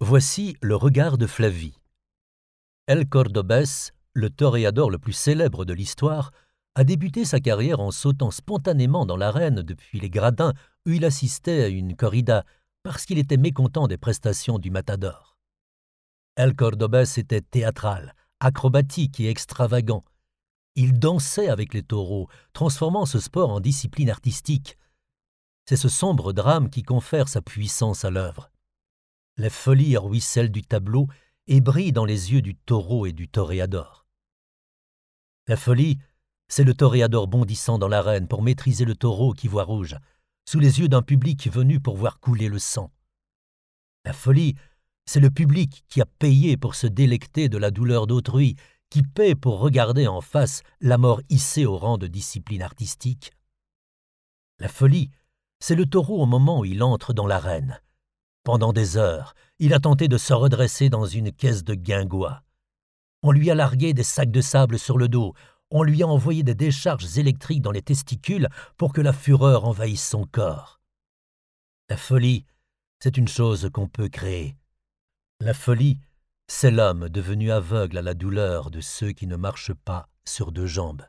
[0.00, 1.74] Voici le regard de Flavie.
[2.86, 6.30] El Cordobès, le toréador le plus célèbre de l'histoire,
[6.76, 10.52] a débuté sa carrière en sautant spontanément dans l'arène depuis les gradins
[10.86, 12.44] où il assistait à une corrida
[12.84, 15.36] parce qu'il était mécontent des prestations du matador.
[16.36, 20.04] El Cordobès était théâtral, acrobatique et extravagant.
[20.76, 24.78] Il dansait avec les taureaux, transformant ce sport en discipline artistique.
[25.68, 28.52] C'est ce sombre drame qui confère sa puissance à l'œuvre.
[29.40, 31.06] La folie ruisselle du tableau
[31.46, 34.04] et brille dans les yeux du taureau et du toréador.
[35.46, 35.98] La folie,
[36.48, 39.94] c'est le toréador bondissant dans l'arène pour maîtriser le taureau qui voit rouge,
[40.44, 42.90] sous les yeux d'un public venu pour voir couler le sang.
[44.04, 44.56] La folie,
[45.06, 48.56] c'est le public qui a payé pour se délecter de la douleur d'autrui,
[48.90, 53.30] qui paie pour regarder en face la mort hissée au rang de discipline artistique.
[54.58, 55.12] La folie,
[55.60, 57.80] c'est le taureau au moment où il entre dans l'arène,
[58.48, 62.44] pendant des heures, il a tenté de se redresser dans une caisse de guingois.
[63.22, 65.34] On lui a largué des sacs de sable sur le dos,
[65.70, 70.08] on lui a envoyé des décharges électriques dans les testicules pour que la fureur envahisse
[70.08, 70.80] son corps.
[71.90, 72.46] La folie,
[73.00, 74.56] c'est une chose qu'on peut créer.
[75.40, 75.98] La folie,
[76.46, 80.64] c'est l'homme devenu aveugle à la douleur de ceux qui ne marchent pas sur deux
[80.64, 81.02] jambes.